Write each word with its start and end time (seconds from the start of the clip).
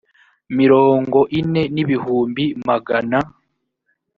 mirongo 0.57 1.19
ine 1.39 1.63
n 1.73 1.75
ibihumbi 1.83 2.45
magana 2.67 3.17